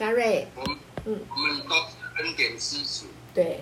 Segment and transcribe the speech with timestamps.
[0.00, 3.60] 嘉瑞，我们嗯，我们都是恩典之主，对，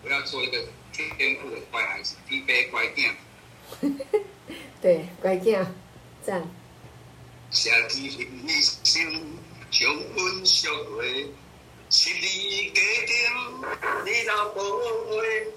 [0.00, 0.56] 不要做一个
[0.92, 3.10] 天赋的乖孩子，天杯乖囝。
[4.80, 5.66] 对，乖囝，
[6.22, 6.48] 赞。
[7.50, 9.36] 谢天一生
[9.68, 11.32] 将阮赎回，
[11.90, 12.72] 是你
[14.04, 15.48] 你老宝贝，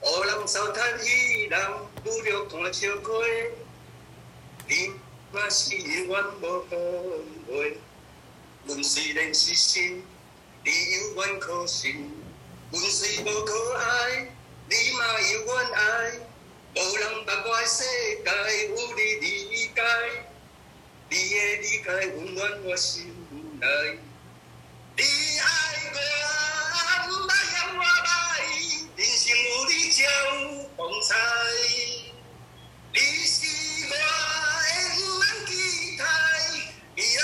[0.00, 1.60] 乌人糟蹋伊人，
[2.04, 3.50] 不着看笑亏，
[4.68, 4.92] 你
[5.32, 6.64] 嘛是永远无后
[7.48, 7.78] 悔。
[8.68, 10.04] 阮虽然是神，
[10.62, 11.90] 你犹原可信；
[12.70, 14.28] 阮虽无可爱，
[14.68, 15.80] 你嘛犹原爱。
[16.76, 17.82] 无人捌我的世
[18.22, 18.28] 界，
[18.68, 19.26] 有你理
[19.74, 19.80] 解。
[21.08, 23.08] 你的理解温暖我心
[23.58, 23.66] 内。
[24.98, 25.02] 你
[25.38, 25.46] 爱
[25.94, 25.96] 我，
[27.08, 28.44] 不让我爱，
[28.96, 31.16] 人生有你才有风采。
[32.92, 33.38] 你是
[33.86, 33.98] 我的
[34.94, 35.50] 不满期
[35.96, 36.04] 待，
[36.96, 37.18] 未来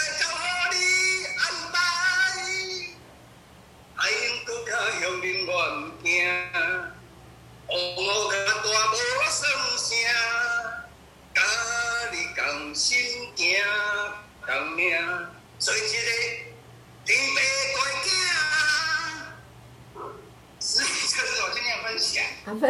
[4.05, 5.25] 爱应更加向恁
[6.03, 6.13] 愿
[6.53, 6.55] 行，
[7.69, 7.73] 我
[8.31, 8.95] 较大无
[9.31, 9.41] 算
[9.79, 9.89] 啥，
[11.33, 11.41] 甲
[12.13, 12.85] 你共心
[13.35, 13.41] 行
[14.45, 14.93] 共命，
[15.59, 15.87] 做一个
[17.07, 17.35] 天父
[17.73, 18.07] 乖囝。
[20.61, 22.23] 是，这是我今天分享。
[22.45, 22.63] 阿妹，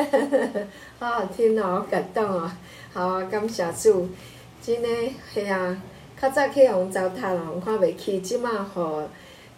[1.01, 2.53] 好好听哦，好感动哦。
[2.93, 4.09] 好，感谢主。
[4.63, 5.83] 真诶，系啊，
[6.23, 9.11] 较早去互糟蹋啦，我看袂起，即马互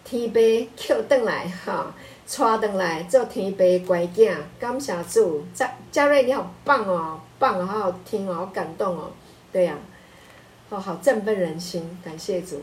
[0.09, 0.39] 天父
[0.77, 1.93] 抾转来哈，
[2.25, 4.33] 带转来做天父乖囝。
[4.57, 9.11] 感谢主，嘉嘉瑞你好棒哦，棒哦，好好听哦，好感动哦。
[9.51, 9.77] 对呀、
[10.69, 12.61] 啊，哦，好振奋人心，感谢主。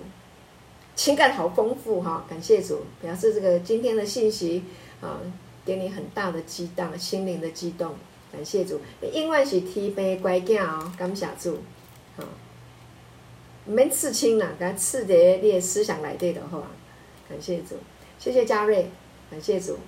[0.95, 4.65] 情感好丰富哈，感谢主，表示这个今天的信息
[5.03, 5.21] 啊，
[5.67, 7.95] 给你很大的激荡，心灵的激动。
[8.33, 11.59] 感谢主，永远是天父乖囝哦，感谢主，
[12.17, 12.25] 好，
[13.67, 16.63] 唔免刺青啦，给它刺在你的思想内底的话，
[17.29, 17.77] 感谢主，
[18.19, 18.91] 谢谢嘉瑞，
[19.31, 19.79] 感谢主，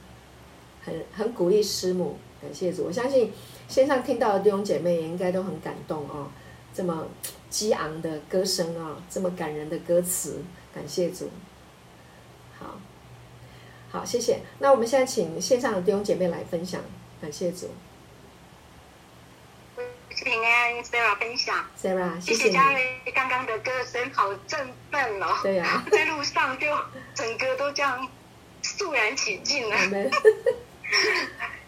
[0.85, 3.33] 很很鼓励师母，感谢主，我相信
[3.69, 6.29] 线上听到的弟兄姐妹也应该都很感动哦，
[6.75, 7.07] 这么
[7.51, 10.43] 激昂的歌声啊、这么感人的歌词，
[10.75, 11.29] 感谢主，
[12.59, 12.79] 好，
[13.91, 16.81] 好，谢谢，那我们现在请线上的弟兄姐妹来分享，
[17.21, 17.69] 感谢主。
[20.25, 21.65] 平安，Sarah 分享。
[21.81, 25.39] Sarah，谢谢嘉瑞刚刚的歌声好振奋哦。
[25.43, 26.67] 对呀、在路上就
[27.15, 28.09] 整个都这样
[28.63, 29.77] 肃然起敬了。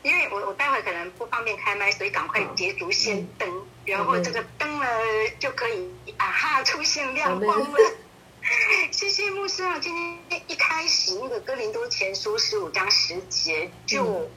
[0.02, 4.86] 因为我我待会可能不方便开麦，所以赶快捷足先登，然后这个灯呢
[5.38, 7.78] 就可以啊哈出现亮光了。
[8.90, 9.94] 谢谢牧师啊，今
[10.28, 14.28] 天一开始那个哥林多前书十五章十节就。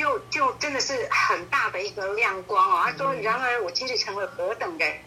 [0.00, 2.82] 嗯就就真的是很大的一个亮光哦。
[2.82, 4.98] 他说：“然而我今日成了何等人，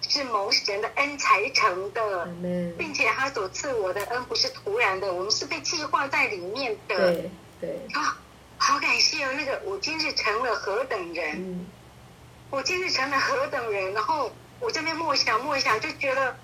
[0.00, 2.26] 是蒙神的恩才成的，
[2.76, 7.30] 并且他所赐我的恩不是突然的，我们是被计划在里面的。”对
[7.60, 8.18] 对啊，
[8.58, 9.32] 好感谢哦！
[9.34, 11.64] 那个我今日成了何等人，
[12.50, 16.36] 我今日成了何等人，然后我这边默想默想，就觉得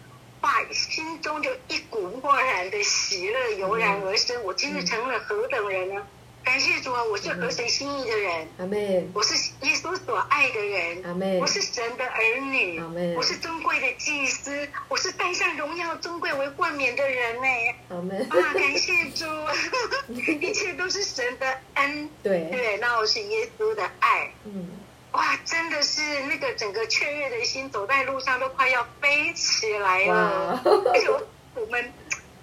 [0.43, 4.41] 哇，心中就一股漠然的喜乐油然而生。
[4.45, 6.07] 我今日成了何等人呢？
[6.49, 7.05] 感谢主啊！
[7.05, 9.07] 我是合神心意的人，阿妹。
[9.13, 11.39] 我是耶稣所爱的人，阿妹。
[11.39, 13.15] 我是神的儿女，阿妹。
[13.15, 17.47] 我是尊贵的祭司，我是带上荣耀尊贵为冠冕的人呢，
[17.91, 18.17] 阿妹。
[18.31, 19.27] 啊，感谢主，
[20.41, 22.49] 一切都是神的恩，对。
[22.51, 24.71] 对，那我是耶稣的爱，嗯，
[25.13, 31.11] 哇，真的是那个整个雀跃的心，走在路上都快要飞起来了，而且
[31.57, 31.93] 我们。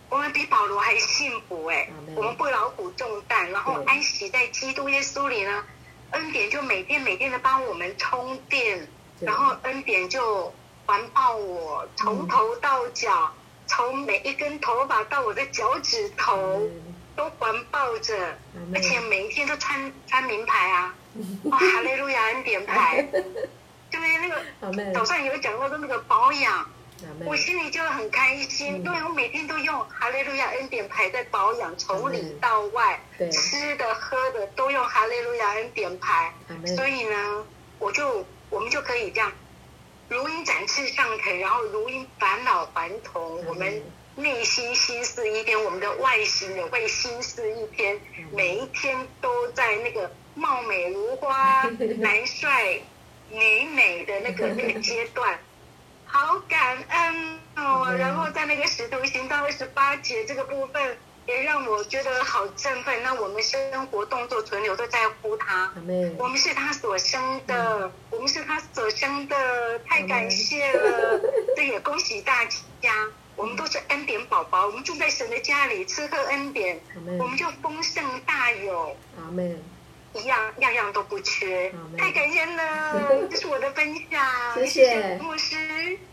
[0.07, 5.61] 我们比保罗还幸福哎，我们不劳苦重担，然后安息在基督耶稣里呢，
[6.11, 8.87] 恩典就每天每天的帮我们充电，
[9.19, 10.53] 然后恩典就
[10.85, 13.33] 环抱我，从头到脚，
[13.67, 16.61] 从每一根头发到我的脚趾头，
[17.13, 18.37] 都环抱着，
[18.73, 20.95] 而且每一天都穿穿名牌啊，
[21.51, 23.05] 哇，哈利路亚恩典牌，
[23.91, 26.65] 对，那个早上有讲到的那个保养。
[27.25, 32.99] 我心里就很开心，因为我每天都用哈利路亚恩典牌在保养，从里到外，
[33.31, 36.33] 吃的喝的都用哈利路亚恩典牌，
[36.75, 37.45] 所以呢，
[37.79, 39.31] 我就我们就可以这样，
[40.07, 43.83] 如鹰展翅上腾，然后如鹰返老还童，我们
[44.15, 47.99] 内心心思一天，我们的外形也会心思一天，
[48.31, 51.63] 每一天都在那个貌美如花、
[51.99, 52.79] 男帅
[53.29, 55.37] 女美的那个那个阶段。
[56.05, 63.03] 好感恩哦，然后在那个使徒行到二十八节这个部分，也让我觉得好振奋。
[63.03, 65.73] 那我们生活动作存留都在乎他，
[66.17, 71.19] 我们是他所生的，我们是他所生的，太感谢了。
[71.55, 72.93] 这也恭喜大家，
[73.35, 76.79] 我们都是恩典宝宝，我们住在神的家里，吃喝恩典，
[77.19, 78.95] 我们就丰盛大有。
[79.17, 79.61] 阿门。
[80.15, 84.25] 一样样样都不缺，太感谢了， 这是我的分享。
[84.55, 85.55] 谢谢牧师，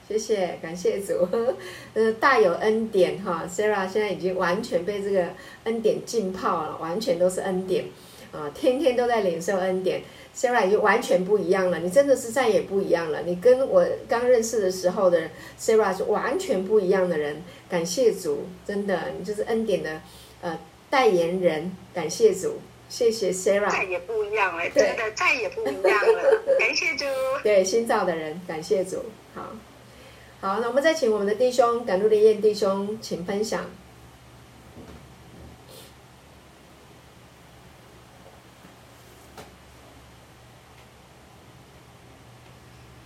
[0.08, 1.28] 谢谢，感谢主，
[1.94, 3.44] 呃，大有恩典哈。
[3.48, 5.28] Sarah 现在已经完全被这个
[5.64, 7.84] 恩典浸泡了，完全都是恩典
[8.32, 10.02] 啊，天天都在领受恩典。
[10.34, 13.22] Sarah 已经完全不一样了，你真的是再也不一样了。
[13.22, 17.42] 你跟我刚认识的时候的 Sarah 是完全不一样的人。
[17.68, 20.00] 感谢主，真的，你就是恩典的
[20.40, 20.58] 呃
[20.90, 21.76] 代言人。
[21.94, 22.58] 感谢主。
[22.92, 26.42] 谢谢 Sarah，再也不一样了，真的再也不一样了。
[26.60, 27.06] 感谢主，
[27.42, 29.06] 对新造的人，感谢主。
[29.34, 29.56] 好，
[30.42, 33.64] 好，那我们再请我们的弟兄赶路的燕弟兄，请分享。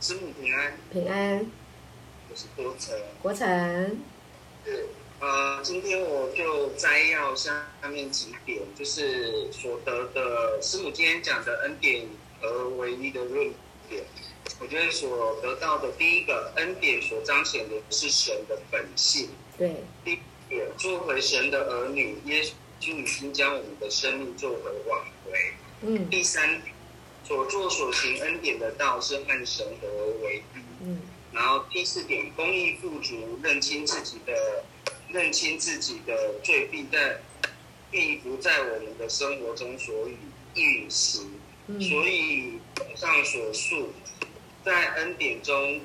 [0.01, 1.47] 师母平安，平安。
[2.29, 4.01] 我是国成，国成。
[5.19, 5.29] 对。
[5.29, 12.07] 呃，今天我就摘要下面几点，就是所得的师母今天讲的恩典
[12.41, 13.53] 和唯一的论
[13.89, 14.05] 点。
[14.61, 19.31] 我觉得所得到的第一个恩典所彰显的是神的本性。
[19.59, 19.83] 对。
[20.05, 20.19] 第二
[20.49, 22.53] 点，作为神的儿女，耶稣
[22.93, 25.33] 已经将我们的生命作为挽回。
[25.83, 26.09] 嗯。
[26.11, 26.63] 第三，
[27.25, 30.59] 所做所行恩典的道是和神合而为一。
[30.85, 31.01] 嗯。
[31.33, 34.65] 然后第四点，公益富足，认清自己的。
[35.09, 37.21] 认清自己的罪，必在
[37.91, 40.09] 并不在我们的生活中所
[40.55, 41.31] 运行。
[41.81, 42.61] 所以
[42.95, 43.93] 上所述，
[44.65, 45.81] 在恩典中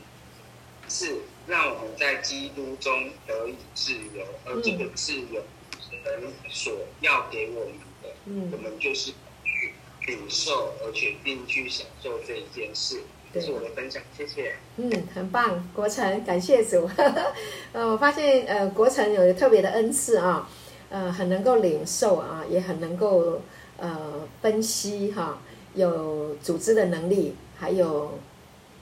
[0.88, 5.44] 是让我们在基督中得以自由，而这个自由
[5.80, 7.74] 神所要给我们
[8.04, 9.12] 的，我们就是
[9.44, 9.74] 去
[10.06, 13.02] 领受，而且并去享受这一件事。
[13.34, 14.56] 这是我的分享，谢谢。
[14.76, 16.90] 嗯，很棒，国成，感谢主。
[17.72, 20.50] 呃，我发现呃，国成有特别的恩赐啊，
[20.90, 23.42] 呃，很能够领受啊，也很能够
[23.78, 25.40] 呃分析哈、
[25.76, 28.20] 有组织的能力，还有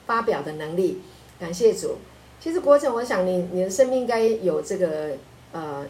[0.07, 1.01] 发表的能力。
[1.40, 1.98] 感谢主。
[2.40, 5.12] 其实国成，我想你你的生命应该有这个
[5.51, 5.86] 呃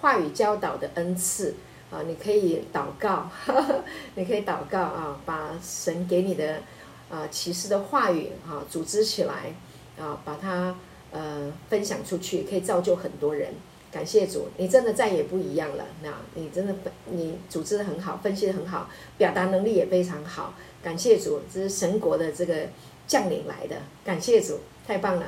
[0.00, 1.54] 话语教导的恩赐
[1.90, 6.62] 啊，你可以祷告，呵 呵你可以祷告啊，把神给你的。
[7.10, 9.54] 啊，启示的话语啊，组织起来
[9.98, 10.76] 啊，把它
[11.10, 13.52] 呃分享出去，可以造就很多人。
[13.92, 15.84] 感谢主，你真的再也不一样了。
[16.00, 16.72] 那你真的
[17.06, 20.54] 你组织的很好，分析的很好，表达能力也非常好。
[20.80, 22.54] 感谢主，这是神国的这个
[23.08, 23.76] 将领来的。
[24.04, 25.26] 感谢主，太棒了。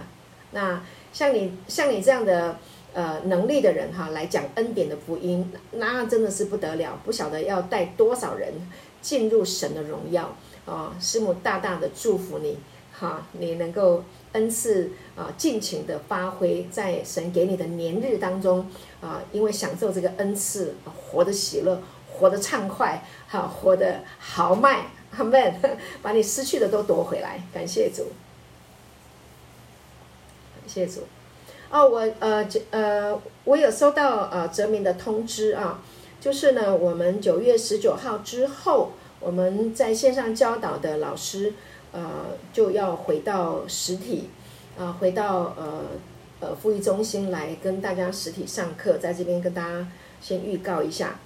[0.53, 0.81] 那
[1.13, 2.57] 像你像你这样的
[2.93, 8.53] 呃能力的人哈，来讲恩典的福音，那真的是不得了，不晓得要带多少人
[9.01, 10.37] 进入神的荣耀。
[10.65, 12.57] 啊，师母大大的祝福你，
[12.93, 18.71] 哈，你能够恩赐啊，尽情的发挥在神给你的年日当中
[19.01, 21.83] 啊，因为享受这个恩赐，活得喜乐，
[22.13, 24.87] 活得畅快，哈，活得豪迈，
[25.17, 25.61] 阿门，
[26.01, 28.05] 把你失去的都夺回来，感谢主，
[30.61, 31.01] 感谢主。
[31.71, 35.83] 哦，我呃呃，我有收到呃哲明的通知啊，
[36.21, 38.93] 就是呢，我们九月十九号之后。
[39.23, 41.53] 我们在线上教导的老师，
[41.93, 44.29] 呃，就要回到实体，
[44.77, 45.85] 啊、呃，回到呃
[46.41, 49.87] 呃福音中心来跟大家实体上课，在这边跟大家
[50.21, 51.19] 先预告一下。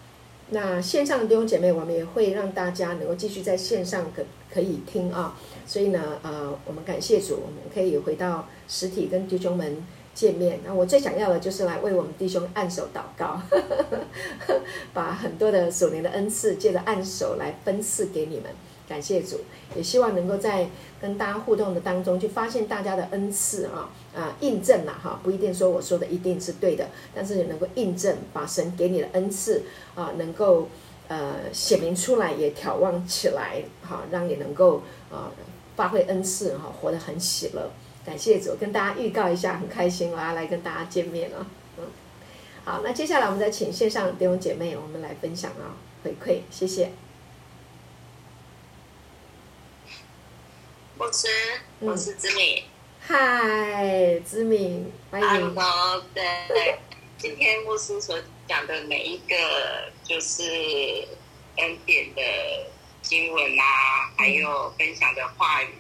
[0.51, 4.23] 那线上的弟兄姐妹，我们也会让大家能够继续在线上可
[4.53, 5.37] 可以听啊。
[5.67, 9.85] 所以呢，呃，我们感谢主，我们可以回到实体跟弟兄们。
[10.17, 13.99] 见面，那我最想要的就是来为我们弟兄按手祷告，呵呵
[14.49, 14.61] 呵，
[14.95, 18.51] 把很多的属灵的恩赐借着按手来分赐给你们。
[18.89, 19.41] 感谢主，
[19.75, 20.71] 也希望能够在
[21.03, 29.65] 跟大家互动的当中，去发现大家的恩赐啊啊，印证了哈，不一定说我说的一定是对的，但是也能够印证，把神给你的恩赐
[29.97, 30.69] 啊，能够
[31.09, 34.81] 呃显明出来，也眺望起来，哈，让你能够
[35.11, 35.33] 啊
[35.75, 37.69] 发挥恩赐哈，活得很喜乐。
[38.07, 41.45] 感谢主，跟大家预告一下，很开心我要来跟大家见面了。
[41.77, 41.85] 嗯，
[42.65, 46.93] 好，那接下来我们再请线上弟兄姐妹，我们来分享啊，回馈，谢谢。
[50.97, 51.27] 牧师，
[51.81, 52.63] 我是子敏。
[53.01, 55.29] 嗨，子敏，欢迎。
[55.29, 56.79] Hello，对，
[57.19, 59.35] 今天牧师所讲的每一个
[60.05, 60.45] 就是
[61.57, 62.23] 恩典的
[63.03, 65.71] 经文啊，还有分享的话语。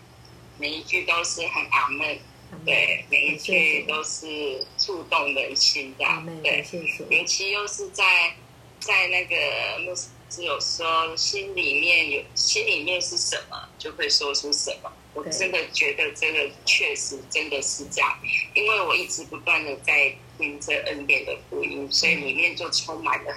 [0.59, 2.19] 每一句都是很阿门，
[2.65, 6.05] 对，每一句都是触动人心的，
[6.43, 6.65] 对，
[7.11, 8.35] 尤其又是在
[8.81, 14.93] 在那个牧师有说，心里面有心里面是什么，就会说出什么。
[15.15, 18.19] 我真的觉得这个确实真的是这样，
[18.55, 23.35] 因为我一直不断的在听这恩典的福音，所以里面就充满了，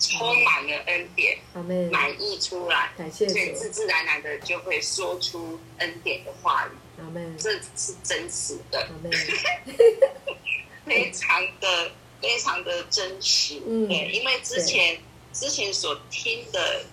[0.00, 1.38] 充满了恩典，
[1.92, 6.70] 满溢出来，所以自自然然的就会说出恩典的话语，
[7.38, 8.88] 这是真实的，
[10.84, 14.98] 非常的非常的真实，对，因为之前
[15.32, 16.84] 之前所听的，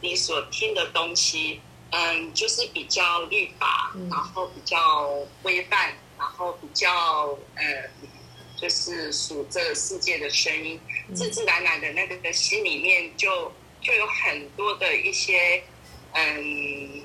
[0.00, 1.60] 你所听的东西。
[1.90, 5.08] 嗯，就是比较律法，然后比较
[5.42, 7.88] 规范，然后比较呃，
[8.60, 10.78] 就是属这个世界的声音，
[11.14, 15.62] 自自然然的那个心里面就就有很多的一些
[16.12, 17.02] 嗯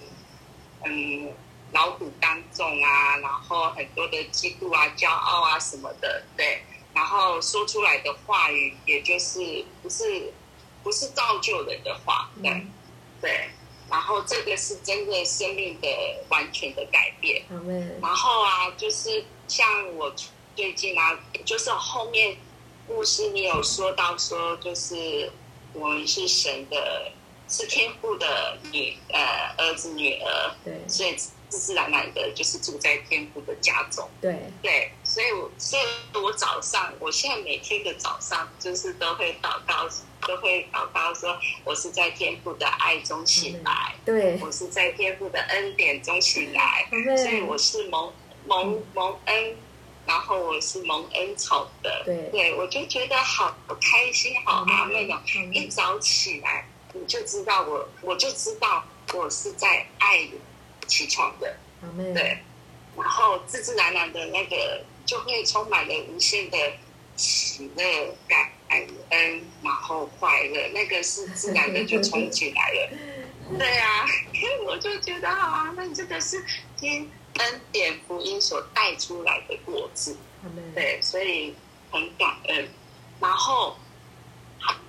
[0.84, 1.34] 嗯
[1.72, 6.62] 劳苦当众啊，然后很多的嫉妒啊、骄傲啊什么的，对，
[6.94, 10.32] 然后说出来的话语，也就是不是
[10.84, 12.66] 不是造就人的话，对。
[13.22, 13.50] 对。
[13.90, 15.88] 然后这个是真的生命的
[16.30, 17.44] 完全的改变。
[18.02, 20.12] 然后啊，就是像我
[20.56, 22.36] 最近啊，就是后面
[22.88, 25.32] 牧师你有说到说，就是
[25.74, 27.12] 我们是神的，
[27.48, 34.10] 是天父的女呃儿子女儿，对，所以自自然然的就是住在天父的家中。
[34.22, 34.36] 对。
[34.62, 35.84] 对，所以我所以
[36.18, 39.88] 我早上，我现在每天的早上就是都会祷告。
[40.26, 46.88] 都会祷告说：“我是在天父的爱中醒来，对，我是在天父的恩典中醒来，
[47.18, 48.10] 所以我是蒙
[48.48, 49.58] 蒙蒙恩，
[50.06, 55.20] 然后我是蒙恩宠的，对，对我就觉得好开心，好啊，那种
[55.54, 58.84] 一早起来你就知道我，我就知道
[59.14, 60.40] 我是在爱里
[60.88, 61.56] 起床的，
[62.14, 62.38] 对，
[62.98, 66.58] 然后自自然然的那个就会充满了无限的
[67.16, 68.50] 喜乐感。”
[69.10, 72.90] 恩，然后快乐，那个是自然的就冲起来了。
[73.56, 74.04] 对啊，
[74.66, 76.44] 我就觉得好啊，那这个是
[76.76, 77.08] 听
[77.40, 80.18] 恩典福音所带出来的果子。
[80.76, 81.56] 对，所以
[81.92, 82.70] 很感恩。
[83.20, 83.78] 然后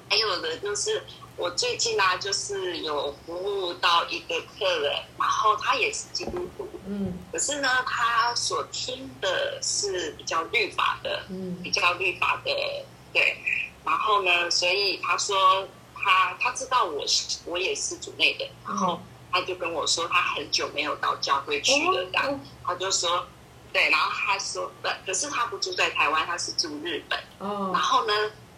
[0.09, 1.05] 还有的就是
[1.37, 13.37] 我最近啊，就是有服务到一个客人，然后他也是基督徒，嗯，可是呢，他所听的是比较律法的，嗯，比较律法的，对。
[13.85, 19.01] 然后呢，所以他说他他知道我是我也是主内的，然后
[19.35, 23.27] 他就跟我说他很久没有到教会去了，这样他就说
[23.73, 27.19] 对，然后他说对，可是他不住在台湾，他是住日本。
[27.41, 27.73] 哦。
[27.73, 28.13] 然后呢，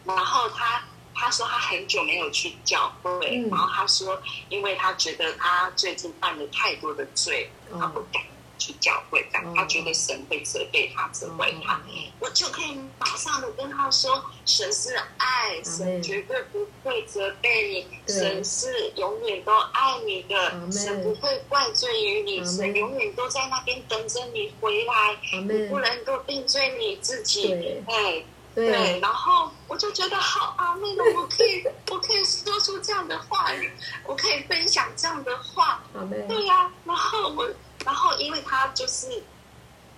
[0.04, 8.23] 然后他他说他很久没有去教会，然后他说，因为他觉得他最近犯了太多的罪，他不敢。
[8.58, 11.80] 去教会，这样他觉得神会责备他、责怪他，
[12.18, 27.52] 我就可以马上的跟他说：神是爱，神绝对不会责备你，神是永远都爱你的，神不会怪罪于你，神永远都在那边等着你回来，你不能够定罪你自己。
[27.86, 33.70] 哎，对，然后我就觉得好啊，那个我可以， 我可以说出这样的话语，
[34.06, 35.82] 我可以分享这样的话，
[36.28, 37.46] 对呀，然后我。
[37.86, 39.22] 然后，因为他就是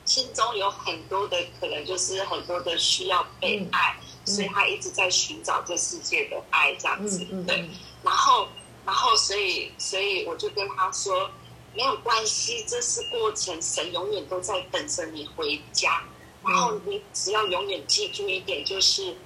[0.05, 7.25] 心中有很多的可能，就是很多的需要被爱，嗯、所以他一直在寻找这世界的爱，这样子。
[7.47, 7.67] 对。
[8.03, 8.47] 然后，
[8.85, 11.31] 然后，所以，所以我就跟他说，
[11.75, 16.03] 没有关系，这是过程，神永远都在等着你回家。
[16.45, 19.17] 然后你只要永远记住一点，就是，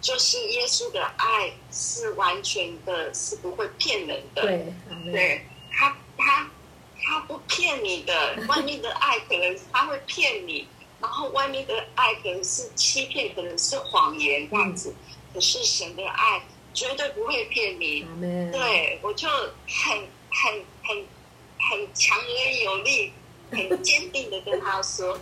[0.00, 4.42] 就是耶稣的爱是完全的，是不会骗人的。
[4.42, 4.74] 对，
[5.12, 6.50] 对他，他。
[7.02, 10.66] 他不骗你的，外面的爱可能他会骗你，
[11.00, 14.94] 然后外面的爱可能是欺骗，可能是谎言这样子。
[15.32, 16.42] 可是神的爱
[16.74, 18.06] 绝对不会骗你。
[18.52, 21.06] 对，我就很很很
[21.70, 23.12] 很强而有力、
[23.50, 25.18] 很坚定的跟他说：“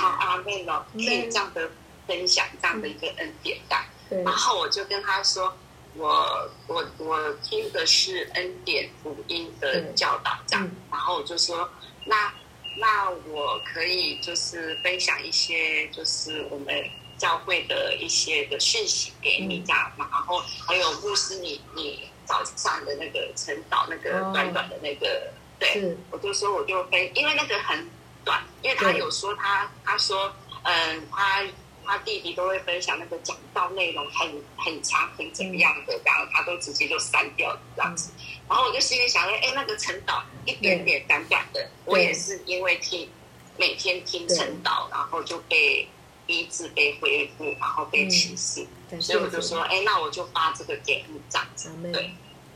[0.00, 1.70] 好，阿妹哦，可以这样的
[2.06, 3.86] 分享这样的一个恩典感。”
[4.24, 5.56] 然后我就跟他说。
[5.98, 11.68] 我我我听的是恩典福音的教导，这样，嗯、然后我就说，
[12.04, 12.32] 那
[12.78, 16.84] 那我可以就是分享一些，就是我们
[17.18, 27.88] 教会的一些的讯息给你，这样，嘛、然后还有牧师你你早上的那个晨祷，那个短短的那个，哦、对，我就说我就分，因为那个很
[28.24, 31.44] 短，因为他有说他他说，嗯，他。
[31.86, 38.10] 他弟弟都会分享那个讲道内容很很长很怎么样的，然后他都直接就删掉这样子。
[38.48, 43.08] 然后我就心里想说，哎，那个陈导一点点短短的，我也是因为听
[43.56, 45.88] 每天听陈导，然后就被
[46.26, 48.66] 医治、被恢复，然后被启示，
[49.00, 52.10] 所以我就说，哎，那我就发这个给你这样子，对，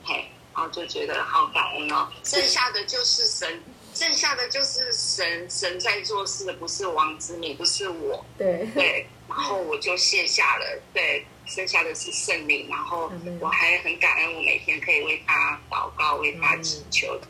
[0.04, 2.08] 嘿，然后就觉得好感恩哦。
[2.24, 3.62] 剩下的就是神。
[4.00, 8.24] 剩下的就是神，神在做事的，不是王子，你，不是我。
[8.38, 10.64] 对对，然后我就卸下了。
[10.94, 12.66] 对，剩下的是圣灵。
[12.70, 17.20] 然后我还很感恩，我每天可以为他祷告，为他祈求，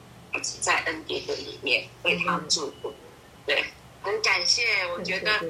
[0.60, 2.94] 在恩典的里面为他祝福。
[3.44, 3.64] 对，
[4.00, 4.62] 很感谢。
[4.96, 5.44] 我觉得，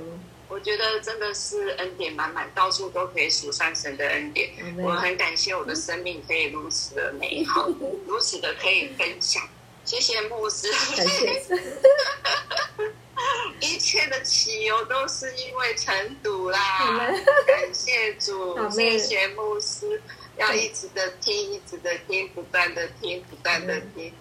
[0.48, 4.50] 我觉得真的是恩典满满，到处都可以数算神的恩典。
[4.78, 7.68] 我很感谢我的生命可以如此的美好，
[8.08, 9.46] 如此的可以分享。
[9.90, 11.42] 谢谢牧师，感谢。
[13.58, 17.12] 一切的起由都是因为晨读啦，
[17.44, 20.00] 感谢主，谢谢牧师，
[20.36, 23.80] 要一直的听，一直的听，不断的听，不断的。
[23.96, 24.14] 听，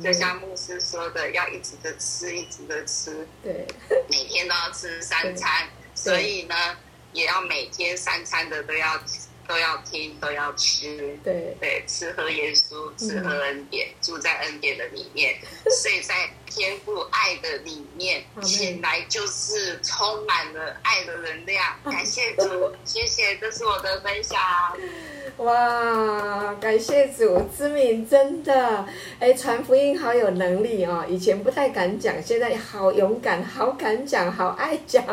[0.00, 3.66] 就像牧师说的，要一直的吃，一直的吃，对，
[4.08, 6.54] 每天都要吃三餐，所以呢，
[7.12, 8.96] 也要每天三餐的都要。
[9.48, 15.34] 都要听，都要吃，对对，吃喝耶稣，吃喝恩典，嗯、住在恩典的里面，
[15.82, 21.64] 睡在天父爱的里面，醒来就是充满了爱的能量。
[21.84, 24.40] 感谢主，谢谢，这是我的分享。
[25.38, 28.86] 哇，感谢主，知敏真的，
[29.20, 35.04] 哎，传福音好有能力哦，以前不太敢讲，现在好勇敢，好敢讲，好爱讲，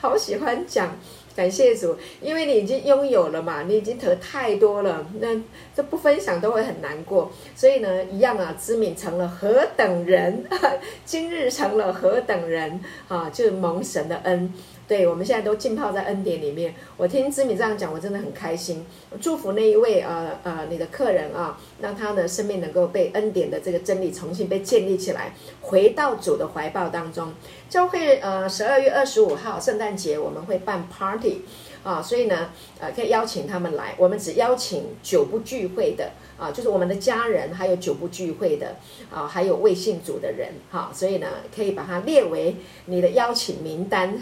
[0.00, 0.96] 好喜欢讲。
[1.36, 5.28] 感谢主，因为你已经拥有了嘛，你已经得太多了，那
[5.74, 7.30] 这不分享都会很难过。
[7.54, 10.44] 所以呢，一样啊，知敏成了何等人，
[11.04, 14.52] 今日成了何等人啊，就是蒙神的恩。
[14.90, 16.74] 对，我们现在都浸泡在恩典里面。
[16.96, 18.84] 我听知敏这样讲，我真的很开心。
[19.20, 27.32] 祝福那一位呃呃你的客人啊，让他的生命能够被恩典的这个真理重新被建立起来，回到主的怀抱当中。
[27.68, 31.42] 教会呃十二月二十五号圣诞节我们会办 party
[31.84, 33.94] 啊，所以呢呃可以邀请他们来。
[33.96, 36.10] 我们只邀请久不聚会的。
[36.40, 38.74] 啊，就是我们的家人，还有久不聚会的
[39.12, 42.56] 啊，还有未信主的人，哈、啊，所以呢，可以把它列为
[42.86, 44.18] 你的邀请名单。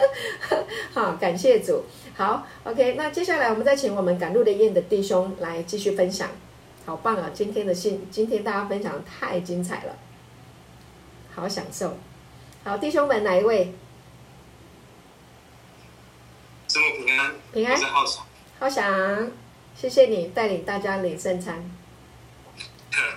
[0.92, 1.84] 好，感谢主。
[2.14, 6.28] 好，OK，那接下来我们再请我们赶路的宴的弟兄来继续分享。
[6.84, 7.30] 好棒啊！
[7.34, 9.96] 今天的信，今天大家分享太精彩了，
[11.34, 11.96] 好享受。
[12.64, 13.72] 好，弟兄们，哪一位？
[16.66, 17.76] 平安，平安，
[18.58, 19.47] 好想。
[19.80, 21.54] 谢谢你带领大家领圣餐。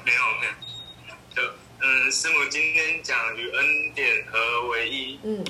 [0.05, 5.19] 没有没有，就嗯，师母今天讲与恩典合为一。
[5.23, 5.43] 嗯。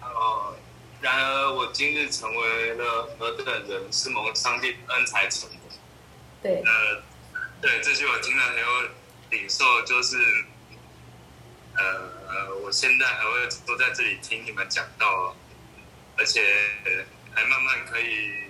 [0.00, 0.56] 哦，
[1.02, 5.56] 然而我今日成为了何等人，是蒙上帝恩才成的。
[6.42, 6.62] 对。
[6.62, 7.02] 呃，
[7.60, 8.66] 对，这句我听了很有
[9.32, 10.16] 领受，就是
[11.76, 15.36] 呃，我现在还会坐在这里听你们讲到，
[16.16, 16.40] 而且
[17.34, 18.45] 还慢慢可以。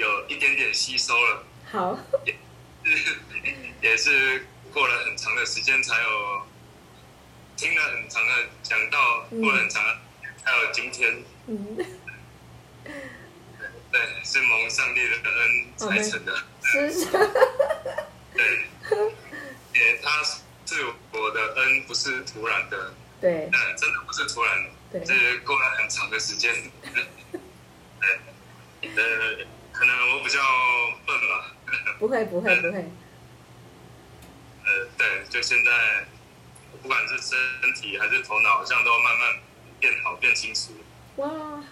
[0.00, 2.34] 有一点点吸收了，好，也
[3.90, 6.42] 也是过了很长的时间才有
[7.54, 8.32] 听了很长的
[8.62, 9.84] 讲道，嗯、过了很长
[10.42, 11.76] 才有今天，嗯，
[13.92, 16.90] 对，是蒙上帝的恩才成的，是，
[18.32, 18.64] 对，
[19.74, 20.22] 也他
[20.64, 26.54] 是我的恩，不是突然的，对，嗯，真的不是突然，对，这是过了很长的时间，
[28.00, 28.18] 对，
[28.96, 29.44] 呃。
[29.80, 30.38] 可能我比较
[31.06, 31.52] 笨吧。
[31.98, 32.84] 不会不会不会。
[34.66, 36.06] 呃，对，就现在，
[36.82, 39.38] 不管是身体还是头脑，好像都慢慢
[39.80, 40.74] 变好、变清楚。
[41.16, 41.64] 哇！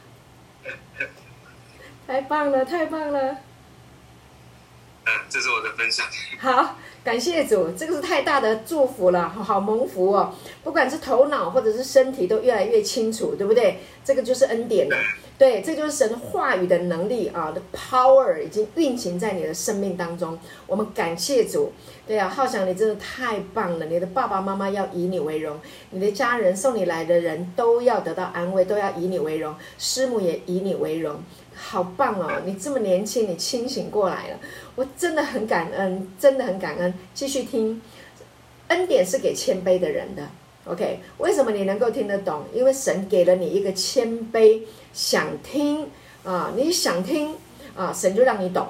[2.07, 3.37] 太棒了，太棒了。
[5.05, 6.07] 嗯，这是我的分享。
[6.41, 10.31] 好，感谢主，这个是太大的祝福了，好好蒙福哦。
[10.63, 13.79] 不管是头脑或者是身体，都越来越清楚，对不对？
[14.05, 14.97] 这个就是恩典了。
[15.39, 20.39] 对，这就是神话语的能力啊的 power 已经运行在你的生命当中。
[20.67, 21.73] 我们感谢主。
[22.07, 23.87] 对啊，浩翔，你真的太棒了！
[23.87, 25.59] 你的爸爸妈妈要以你为荣，
[25.91, 31.17] 你的家人送你来的人都要得到安慰，都要以你为荣，师母也以你为荣，
[31.55, 32.33] 好棒哦！
[32.45, 34.39] 你这么年轻，你清醒过来了，
[34.75, 36.93] 我真的很感恩，真的很感恩。
[37.15, 37.81] 继续听，
[38.69, 40.29] 恩典是给谦卑的人的。
[40.65, 42.45] OK，为什么你能够听得懂？
[42.53, 44.63] 因为神给了你一个谦卑。
[44.93, 45.89] 想听
[46.25, 47.35] 啊，你想听
[47.77, 48.65] 啊，神就让你懂；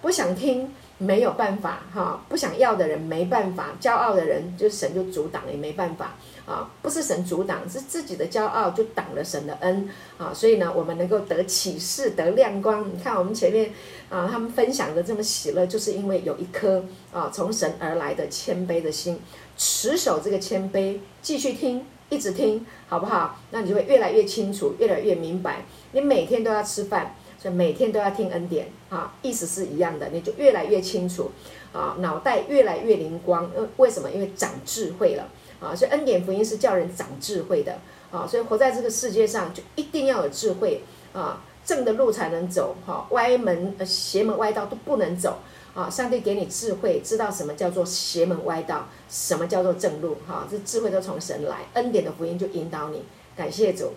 [0.00, 2.24] 不想听，没有办法哈。
[2.28, 6.14] 不想要的人没办法，骄傲的人就神就阻挡也没办法
[6.46, 6.70] 啊。
[6.82, 10.32] 不是神阻挡，是自己的骄傲就挡了神的恩啊。
[10.34, 12.88] 所以呢，我们能够得启示、得亮光。
[12.94, 13.72] 你看我们前面
[14.08, 19.20] 啊，他们分享的这么喜乐，就是因为有一颗啊从神而来的谦卑的心，
[19.56, 21.84] 持守这个谦卑，继续听。
[22.10, 23.38] 一直听好不好？
[23.52, 25.64] 那你就会越来越清楚，越来越明白。
[25.92, 31.30] 你每天都要吃饭，所以每天都要听恩典啊，意思是一样的，你就越来越清楚
[31.72, 33.50] 啊，脑袋越来越灵光。
[33.56, 34.10] 呃，为什么？
[34.10, 35.26] 因为长智慧了
[35.62, 37.78] 啊，所以恩典福音是叫人长智慧的
[38.10, 45.38] 啊，所以活在这个世界上就一定要有智慧啊，正的路才能走哈，歪门邪门歪道都不能走
[45.74, 45.88] 啊。
[45.88, 53.04] 上帝给你智慧，知道什么叫做邪门歪道，什么叫做正路哈，这智慧都从神来，恩典的福音就引导你。
[53.34, 53.94] 感谢主，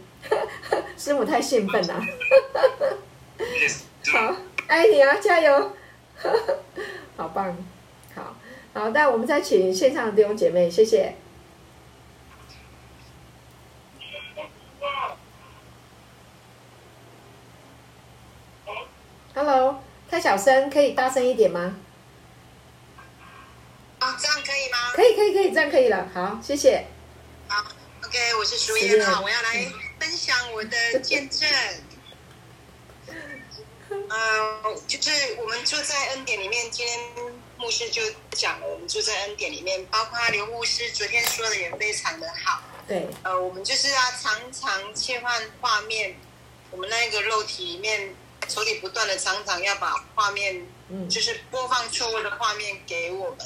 [0.97, 1.99] 师母太兴奋了，
[4.13, 4.36] 好，
[4.67, 5.71] 爱你啊，加油，
[7.17, 7.58] 好棒，
[8.15, 8.34] 好，
[8.73, 11.15] 好，那我们再请线上的弟兄姐妹，谢谢。
[19.34, 21.75] Hello，太小声，可以大声一点吗？
[23.99, 24.91] 啊，这样可以吗？
[24.95, 26.09] 可以，可以，可以，这样可以了。
[26.15, 26.88] 好，谢谢。
[27.47, 27.63] 好
[28.03, 31.47] ，OK，我是淑燕好，我要来分享我的见证。
[33.07, 36.99] 嗯、 呃，就是我们住在恩典里面，今天
[37.57, 42.63] 牧师就讲了，我们住在恩典里面，包括刘牧师昨天说的也非常的好。
[42.88, 46.15] 对，呃，我们就是要常常切换画面，
[46.71, 48.15] 我们那个肉体里面。
[48.47, 50.65] 手里不断的常常要把画面，
[51.10, 53.39] 就是播放错误的画面给我们，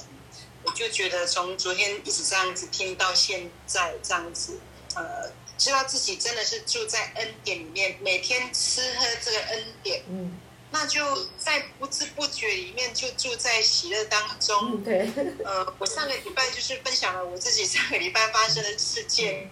[0.64, 4.60] 我就觉得从昨天一直这样子听到现在这样子，
[4.96, 10.38] 呃，知道自己真的是住在恩典里面，每天吃喝这个恩典，嗯，
[10.72, 15.10] 那就在不知不觉里面就住在喜乐当中，对，
[15.44, 19.50] 呃，我上个礼拜就是分享了我自己上个礼拜发生的事件，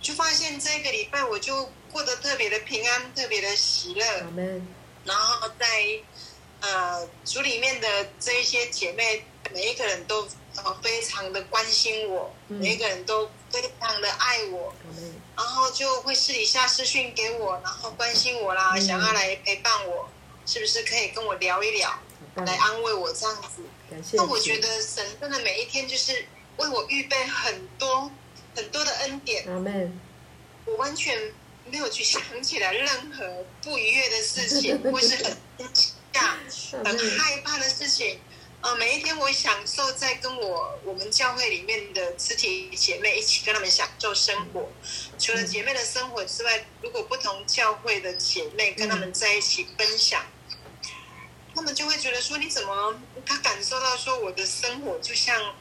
[0.00, 1.70] 就发现这个礼拜我就。
[1.92, 4.04] 过得特别的平安，特别的喜乐。
[5.04, 5.66] 然后在
[6.60, 10.26] 呃组里面的这一些姐妹，每一个人都
[10.56, 14.72] 呃非常的关心我，嗯、每一个人都非常的爱我。
[15.36, 20.08] 然后就会私底下私讯给我，然后关心我啦，嗯、想要来陪伴我，
[20.46, 21.92] 是不是可以跟我聊一聊，
[22.36, 23.62] 嗯、来安慰我这样子？
[24.12, 26.24] 那我觉得神真的每一天就是
[26.56, 28.10] 为我预备很多
[28.54, 29.44] 很多的恩典。
[30.64, 31.34] 我完全。
[31.72, 35.90] 没有去想起来任何不愉悦的事情，或是很惊
[36.84, 38.20] 很害怕的事情。
[38.60, 44.70] 呃，每一天我享受在跟我我们教会里面的肢体姐妹一起跟他们享受生活。
[45.18, 50.26] 除了姐妹的生活之外，如果不同教会的姐妹跟他们在一起分享，
[51.54, 55.56] 他们就会觉得说：“你怎么？”他感受到说：“我的生活就像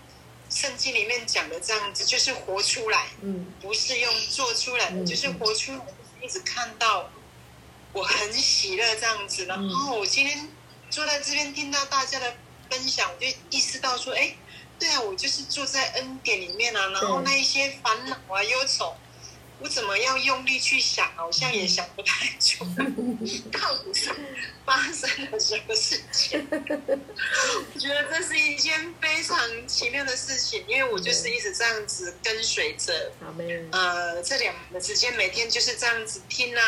[0.49, 5.79] 圣经里面讲的这样子，就是活出来，嗯，不是用做出来的，就是活出来。”
[6.21, 7.09] 一直看到
[7.93, 10.47] 我很喜乐这样子，然后我今天
[10.89, 12.35] 坐在这边听到大家的
[12.69, 14.35] 分享，我就意识到说，哎，
[14.79, 18.95] 对啊，我就是住在恩典里面啊，然后那一些烦恼啊、忧愁，
[19.63, 22.85] 我怎么样用力去想，好像也想不太出来，
[23.51, 24.09] 到底是
[24.65, 26.45] 发生了什么事情？
[26.49, 33.11] 我觉得这是一件非常奇妙的事情，因为我就是一直这样子跟随着，
[33.71, 36.63] 呃，这两年的时间，每天就是这样子听啊，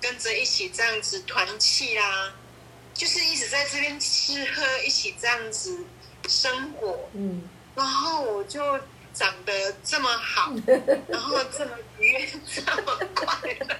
[0.00, 2.32] 跟着一起这样子团气啊，
[2.94, 5.84] 就是一直在这边吃喝，一起这样子
[6.28, 7.42] 生活，嗯，
[7.74, 8.78] 然后我就。
[9.20, 9.52] 长得
[9.84, 10.50] 这么好，
[11.06, 13.76] 然后这么愉悦，这么快乐，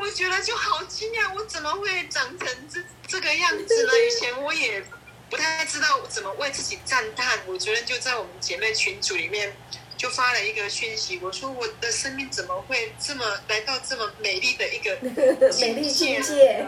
[0.00, 3.92] 我觉得就好惊讶，我怎么会长成这这个样子呢？
[4.04, 4.82] 以前我也
[5.30, 7.38] 不太知道怎么为自己赞叹。
[7.46, 9.56] 我昨天就在我们姐妹群组里面
[9.96, 14.96] 就发了一个讯息，我说我的生命怎么会这么来到这么美丽的一个
[15.52, 16.20] 境界？
[16.20, 16.66] 境界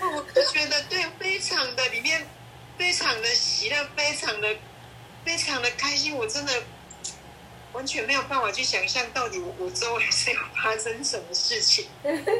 [0.00, 2.26] 我就觉得对，非常的里面
[2.76, 4.56] 非常的喜乐，非常的。
[5.28, 6.62] 非常的开心，我真的
[7.74, 11.86] 完全没有办法去想象到底我我周围是有发生什么事情。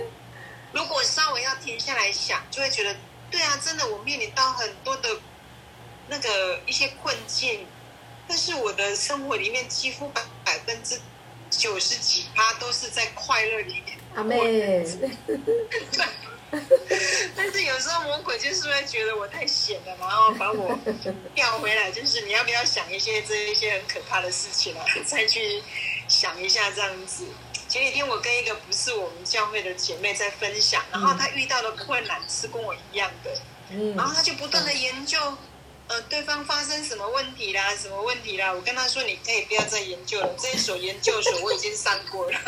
[0.72, 2.96] 如果稍微要停下来想，就会觉得，
[3.30, 5.20] 对啊，真的我面临到很多的
[6.08, 7.66] 那个一些困境，
[8.26, 10.98] 但是我的生活里面几乎百百分之
[11.50, 13.98] 九十几趴都是在快乐里面。
[14.14, 14.82] 阿妹。
[17.36, 20.78] 但是有时候魔鬼就是会觉得我太闲了，然后把我
[21.34, 25.62] 调回来，就是你要不要想一些这一些很可怕的事情啊， 再去
[26.08, 27.26] 想一下这样子。
[27.68, 33.30] 前几天我跟一个不是我们教会的姐妹在分享，然后她遇到的困难是跟我一样的，
[33.70, 35.36] 嗯然后她就不断的研究，
[35.88, 38.50] 呃，对方发生什么问题啦，什么问题啦。
[38.50, 42.38] 我跟她说，你可以不要再研究了，这一所研究所我已经上过了。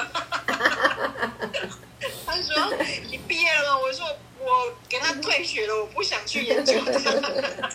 [2.27, 2.75] 他说
[3.11, 4.07] ：“你毕业了吗？”我说
[4.41, 7.11] ：“我给他退学了，我不想去研究他。”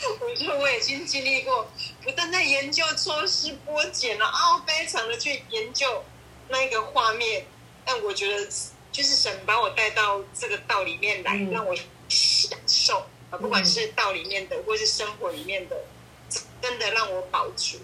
[0.18, 1.70] 我说：“我已经经历过，
[2.02, 6.02] 不但在研究抽丝剥茧了，啊，非常的去研究
[6.48, 7.44] 那个画面。
[7.84, 8.48] 但我觉得，
[8.90, 11.76] 就是神把我带到这个道里面来，让我
[12.08, 15.84] 享受啊，不管是道里面的，或是生活里面的
[16.62, 17.78] 真的让我保住。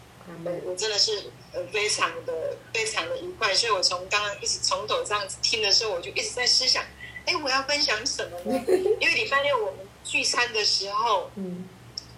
[0.64, 6.84] 我真的是呃非常的非常的愉快，所以我从刚刚一直从头这样子听的时候，我就一直在思想，
[7.24, 8.64] 哎，我要分享什么呢？
[9.00, 11.68] 因为礼拜六我们聚餐的时候，嗯，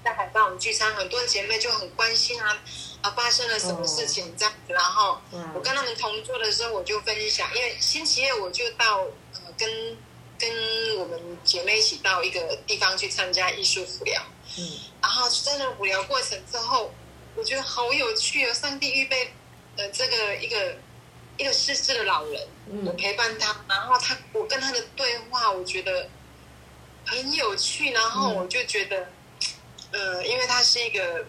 [0.03, 2.62] 在海报我们聚餐，很多姐妹就很关心啊
[3.03, 5.18] 啊发生了什么事情这样子，然后
[5.55, 9.01] 我跟他们同桌的时候，我就分享，因为星期二我就到
[9.35, 9.97] 呃跟
[10.38, 10.51] 跟
[10.99, 14.23] 我们姐妹一起到一个地方去参加艺术辅疗，
[14.59, 16.90] 嗯，然后在那辅疗过程之后。
[17.38, 18.53] 我觉得好有趣哦！
[18.53, 19.31] 上帝预备
[19.77, 20.77] 呃这个一个
[21.37, 22.48] 一个失智的老人，
[22.85, 26.11] 我陪伴他，然后他我跟他的对话，我觉得
[27.07, 27.92] 很有趣。
[27.92, 29.09] 然后我就觉得，
[29.92, 31.27] 呃，因为他是一个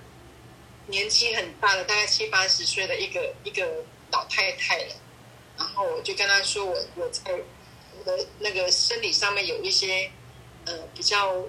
[0.87, 4.95] 年纪很大的，大概七八十岁的一个一个老太太了。
[5.59, 7.21] 然后我就跟他说，我我在
[7.99, 10.09] 我的那个生理上面有一些
[10.65, 11.45] 呃比较。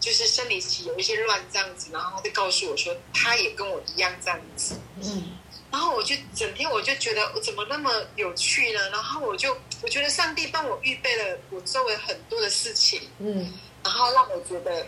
[0.00, 4.76] 就是生理期有一些乱这样子，然后他就告诉我说，他也跟我一样这样子。
[5.02, 5.36] 嗯，
[5.72, 8.90] 然后我就整天我就觉得我怎么那么有趣呢？
[8.90, 14.86] 然后我就我觉得上帝帮我预备了我周围很多的事情，嗯，然后让我觉得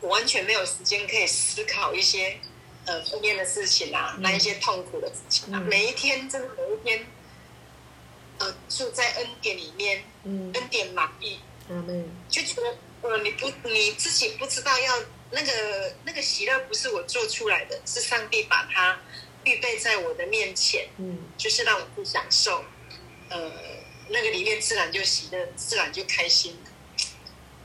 [0.00, 2.38] 我完全没有时间可以思考一些
[2.84, 5.58] 呃负面的事情啊，那、嗯、一些痛苦的事情啊。
[5.58, 7.06] 嗯、每一天真的每一天，
[8.38, 11.38] 呃，住在恩典里面，嗯，恩典满意，
[11.70, 12.76] 嗯，就觉得。
[13.04, 14.94] 呃，你不你自己不知道要
[15.30, 18.98] 那个那个喜乐不是我做出来的，是上帝把它
[19.44, 22.64] 预备在我的面前，嗯，就是让我去享受，
[23.28, 23.52] 呃，
[24.08, 26.56] 那个里面自然就喜乐，自然就开心，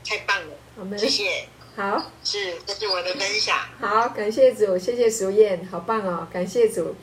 [0.06, 6.94] 太棒了，谢谢，好，是这是我的分享，好，感谢主，谢谢淑燕，好棒哦，感谢主，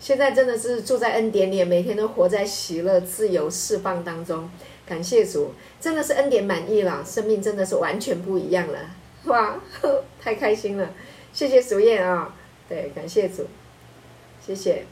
[0.00, 4.50] 现在真的是住在恩典里，每天都活在喜乐、自由、释放当中。
[4.86, 8.78] 感谢主，真的是恩典满意了，生命真的是完全不一样了，
[9.24, 9.56] 哇，
[10.20, 10.90] 太开心了！
[11.32, 12.34] 谢谢淑燕啊，
[12.68, 13.46] 对，感谢主，
[14.44, 14.84] 谢谢。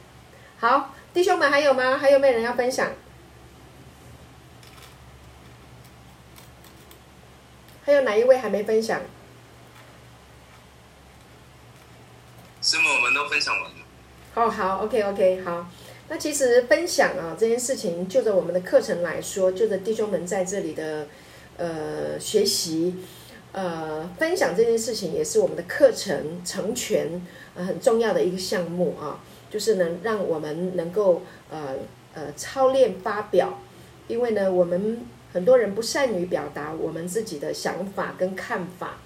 [0.58, 1.98] 好，弟兄们还有吗？
[1.98, 2.90] 还有没有人要分享？
[7.84, 9.00] 还有哪一位还没分享？
[12.62, 13.76] 师母，我们都分享完了。
[14.34, 15.66] 哦，好，OK，OK，好。
[16.08, 21.06] 那其实分享啊这件事情，就着我们的课程来说，就着弟兄们在这里的
[21.56, 22.96] 呃学习，
[23.52, 31.76] 呃分享这件事情，也是我们的课程成全呃很重要的一个项目啊，就是能让我们能够呃
[32.12, 33.60] 呃操练发表，
[34.06, 38.98] 因为呢我们很多人不善于表达我们自己的想法跟看法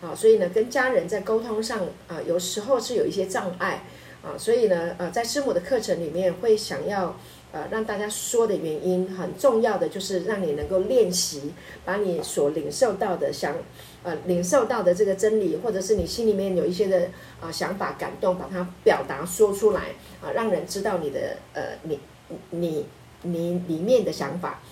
[0.00, 3.84] 啊，所以呢跟家人在沟通上啊有时候是有一些障碍。
[4.24, 7.14] 啊，所以呢，呃，在师母的课程里面会想要，
[7.52, 11.52] 呃，让大家说的原因很重要的就是让你能够练习，
[11.84, 13.54] 把你所领受到的想，
[14.02, 17.08] 呃，领受到的这个真理，或者是你心里面有一些的
[17.38, 19.90] 啊、想法感动，把它表达说出来，
[20.22, 22.00] 啊、让人知道你的呃，你
[22.48, 22.86] 你
[23.20, 24.62] 你里面的想法，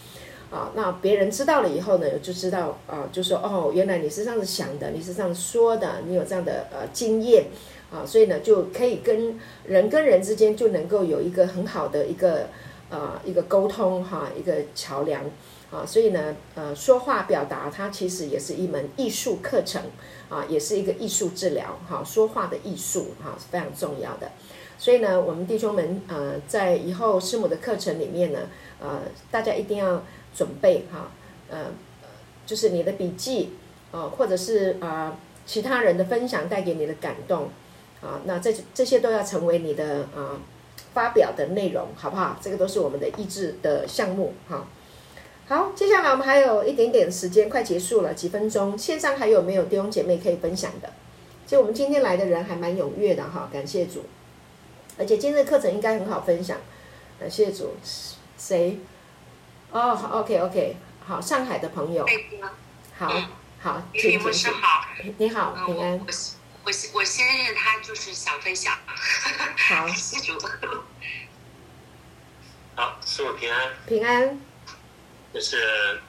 [0.51, 7.45] 啊，那别人知道了以后呢，就知道啊、就说哦，原来你是这样子想的，你是这样说的，你有这样的呃经验。
[7.93, 12.49] 啊，所以呢，就可以跟人跟人之间就能够有一个很好的一个
[12.89, 15.23] 呃一个沟通哈，一个桥梁
[15.71, 15.85] 啊。
[15.85, 19.83] 所以呢，呃，说话表达它其实也是一门艺术课程
[20.31, 22.03] 啊，也是一个艺术治疗哈。
[22.03, 24.31] 说话的艺术哈是非常重要的。
[24.79, 28.39] 所以呢，我们弟兄们呃，在以后师母的课程里面呢，
[28.81, 29.01] 呃，
[29.31, 30.03] 大家一定要
[30.35, 31.11] 准备哈，
[31.51, 31.67] 呃，
[32.47, 33.51] 就是你的笔记
[33.91, 37.51] 啊，或者是啊其他人的分享带给你的感动。
[38.03, 40.37] 啊，那这这些都要成为你的啊
[40.93, 42.37] 发表的内容，好不好？
[42.43, 44.67] 这个都是我们的益智的项目，哈。
[45.49, 48.77] 好，接下来我们还有一点点时间，快结束了，几分钟。
[48.77, 50.93] 线上还有没有弟兄姐妹可以分享的？
[51.47, 54.05] 就我们今天来的人还蛮踊跃的哈，感谢主。
[54.99, 56.59] 而且今日课程应该很好分享，
[57.19, 57.75] 感谢主。
[58.39, 58.79] 谁？
[59.71, 62.07] 哦，好，OK OK，好，上海的朋友，
[62.99, 63.09] 好
[63.59, 64.53] 好，请请请，
[65.19, 66.01] 你好，平安。
[66.65, 68.79] 我我先认他就是想分享，
[69.69, 70.39] 好， 施主，
[72.77, 74.41] 好，祝我平安，平安，
[75.35, 76.01] 就是，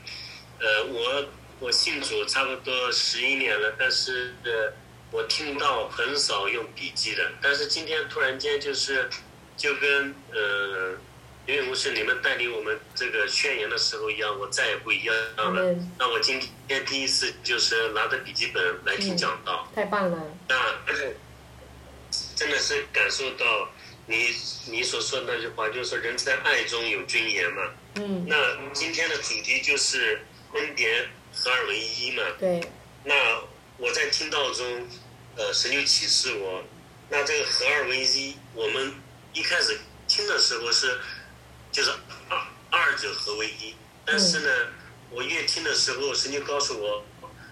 [0.59, 1.25] 呃，我
[1.59, 4.73] 我信主差不多十一年了，但是呃，
[5.11, 9.09] 我听到很少用笔记的，但是今天突然间就是，
[9.57, 10.97] 就跟呃。
[11.45, 15.75] 因为不是你们带领我们这个宣言的时候一样，我再也不一样了。
[15.99, 20.17] 那我今天第一次就是拿着笔记本来听讲道，太棒了。
[20.47, 20.55] 那
[22.35, 23.69] 真的是感受到
[24.05, 24.33] 你
[24.67, 27.71] 你所说的那句话，就是说人在爱中有尊严嘛。
[27.95, 28.25] 嗯。
[28.27, 28.35] 那
[28.71, 30.21] 今天的主题就是
[30.53, 32.23] 恩典合二为一嘛。
[32.39, 32.61] 对。
[33.03, 33.13] 那
[33.77, 34.87] 我在听到中，
[35.35, 36.63] 呃，神就启示我，
[37.09, 38.93] 那这个合二为一，我们
[39.33, 39.77] 一开始
[40.07, 40.99] 听的时候是，
[41.73, 41.91] 就是
[42.29, 44.49] 二二者合为一，但是呢，
[45.09, 47.03] 我越听的时候，神就告诉我，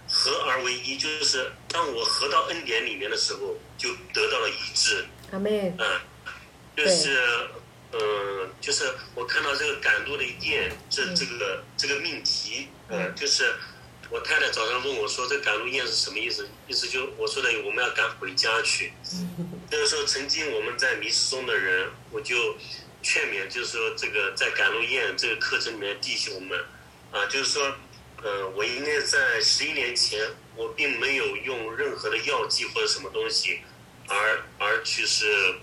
[0.07, 5.05] 合而为一，就是当我合到恩典里面的时候，就得到了一致。
[5.31, 5.51] 阿门。
[5.77, 5.99] 嗯，
[6.77, 7.19] 就是。
[7.93, 13.53] 嗯，就是我看到这个赶路的雁，这这个这个命题，嗯，就是
[14.09, 16.47] 我太太早上问我说，这赶路雁是什么意思？
[16.69, 18.93] 意思就我说的，我们要赶回家去。
[19.69, 22.55] 那个时候，曾经我们在迷失中的人，我就
[23.01, 26.59] 劝勉，就是说，这个在赶路宴这个课程里面，弟兄们，
[27.11, 27.75] 啊，就是说，
[28.23, 33.59] 呃，我应该在十一年前，我并没有用任何的药剂或者什么东西，
[34.07, 35.55] 而而去是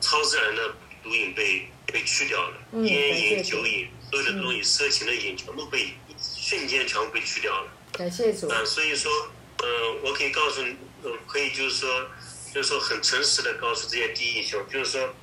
[0.00, 0.74] 超自然的。
[1.04, 7.70] 毒瘾被被去掉了，烟瘾、酒瘾，所有的东西，色情的瘾全部被瞬间全部被去掉了。
[7.92, 8.48] 感谢主。
[8.48, 9.12] 啊，所以说，
[9.58, 12.08] 呃，我可以告诉你，呃，可以就是说，
[12.54, 15.14] 就是说很诚实的告诉这些弟兄，就是说，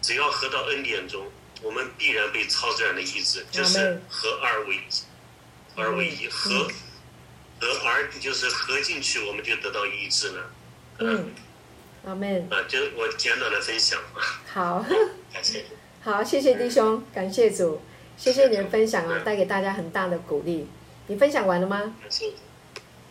[0.00, 1.26] 只要合到恩典中，
[1.62, 4.80] 我们必然被超自然的医治，就是合二为一，
[5.74, 6.68] 合二为一，合
[7.60, 10.50] 合而就是合进去，我们就得到医治了。
[10.98, 11.30] 嗯。
[12.06, 12.48] 阿门。
[12.50, 14.00] 啊，就我简短的分享。
[14.46, 14.84] 好。
[15.32, 15.64] 感谢
[16.02, 17.80] 好，谢谢弟兄，感谢主，
[18.16, 20.66] 谢谢你的分享啊，带给大家很大的鼓励。
[21.08, 21.94] 你分享完了吗？
[22.00, 22.32] 感谢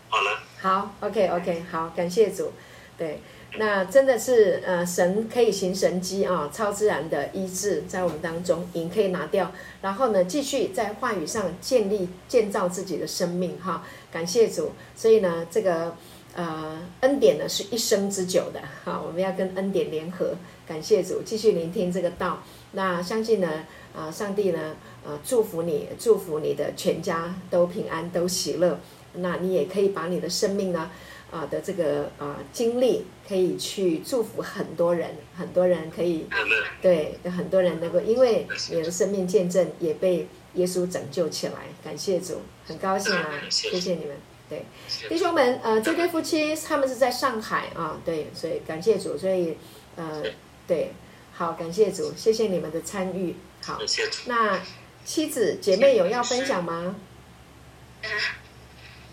[0.10, 0.42] 好了。
[0.60, 2.52] 好，OK OK，好，感谢主。
[2.98, 3.22] 对，
[3.58, 13.84] 那真的是呃，神可以行神迹啊，超自然的医治在我们当中，瘾可以拿掉，然后呢，继续在话语上建立建造自己的生命哈。
[14.12, 15.96] 感谢主，所以呢，这个
[16.36, 20.36] 呃恩典呢是一生之久的哈，我们要跟恩典联合。
[20.68, 22.44] 感谢主，继续聆听这个道。
[22.74, 28.80] 那相信呢，啊、上帝呢，啊，祝福你，祝福你的全家都平安，都喜乐。
[29.14, 30.92] 那你也可以把你的生命呢，
[31.32, 36.28] 啊、呃、的这个啊、呃、经历，可以去祝福很多人，很多人可以，
[36.82, 41.54] 对，有很多人能够因为你的生命见证也被耶稣拯救起来。
[41.84, 44.16] 感谢主，很高兴啊，谢谢你们。
[44.50, 44.66] 对，
[45.08, 49.58] 弟兄们，呃，这对夫妻他们是在上海啊，对，所以感谢主，所以
[49.96, 50.24] 呃。
[50.70, 50.94] 对，
[51.34, 53.36] 好，感谢主，谢谢你们的参与。
[53.66, 53.80] 好，
[54.28, 54.62] 那
[55.04, 56.96] 妻子姐妹有要分享吗？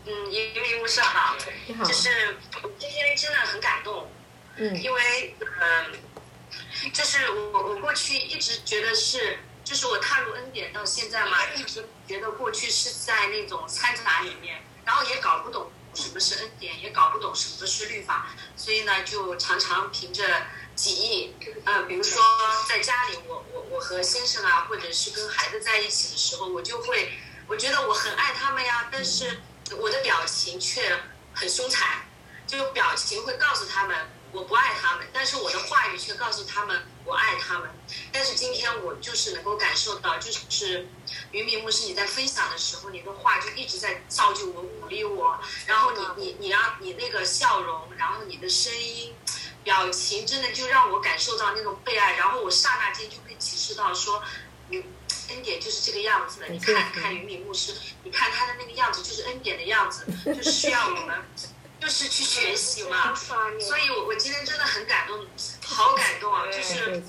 [0.07, 2.37] 嗯，嗯，一位牧师好，你好，就是
[2.79, 4.11] 今天真的很感动，
[4.57, 20.25] 嗯，因为嗯，就是我我过去一直觉得是，就是我踏入恩典到现在嘛，一直觉得过去是在那种掺杂里面，然后也搞不懂什么是恩典，也搞不懂什么是律法，所以呢，就常常凭着。
[20.77, 22.23] 记忆，呃，比如说
[22.69, 27.13] 在家里，我我我和先生啊，或者是跟孩子在一起的时候，我就会，
[27.47, 29.41] 我觉得我很爱他们呀，但是
[29.75, 30.99] 我的表情却
[31.35, 32.07] 很凶残，
[32.47, 33.97] 就表情会告诉他们
[34.33, 37.71] 我不爱他们，但是我的话语却告诉他们我爱他们。
[38.13, 40.87] 但是今天我就是能够感受到，就是
[41.33, 49.15] 于明牧师你在分享的时候，你的话就一直在造就我、鼓励我，然后你你你让你那个笑容，然后你的声音。
[49.65, 54.23] 表情真的就让我感受到那种被爱，然后我刹那间就被启示到说，
[54.69, 54.81] 你
[55.29, 56.49] 恩典就是这个样子的。
[56.49, 61.25] 你看看于敏牧师，你看他的那个样子就是恩典的样子，就是需要我们，
[61.81, 63.15] 就是去学习嘛。
[63.61, 65.27] 所以我我今天真的很感动，
[65.65, 66.47] 好感动啊！
[66.47, 67.03] 就是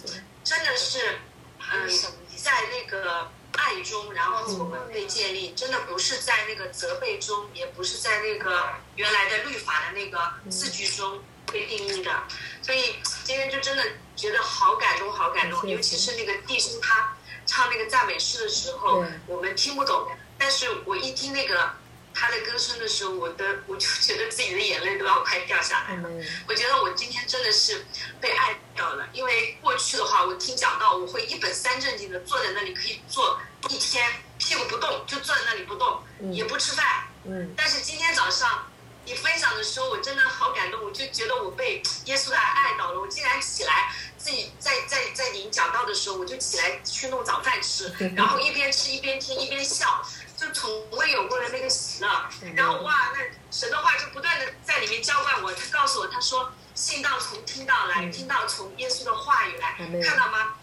[0.44, 1.20] 真的是，
[1.60, 1.90] 嗯，
[2.36, 11.22] 在那个爱中，然后我们被建立，真的不是在那个责备中，也不是在那个原来的律法的那个字句中。
[11.50, 12.24] 被定义的，
[12.62, 13.82] 所以今天就真的
[14.18, 15.66] 觉得好感动，好感动。
[15.66, 17.16] 尤其是那个弟兄他
[17.48, 20.08] 唱那个赞美诗的时候，我们听不懂，
[20.38, 21.72] 但是我一听那个
[22.14, 26.10] 他的歌声的时候，我的我就觉得自己的眼泪都要快掉下来了。
[26.48, 27.86] 我觉得我今天真的是
[28.20, 37.08] 被爱到了，因为过去的话，我听讲到，我会一本三正经的坐在那里，可以坐一天，屁股不动，就坐在那里不动，也不吃饭。
[37.24, 37.54] 嗯。
[37.56, 38.68] 但是今天早上。
[39.10, 43.00] 你分享的时候，我真的好感动，我就觉得我被耶稣的爱爱到了。
[43.00, 43.90] 我竟然起来
[44.28, 50.06] 自己在在在您讲道的时候，我就起来去弄早饭吃，然后一边吃一边听一边笑，
[50.36, 52.30] 就从未有过的那个喜乐。
[52.54, 60.56] 然后哇，那神的话就不断的在里面浇灌我，他告诉我，他说信道从听到来，听到从耶稣的话语来，看到吗？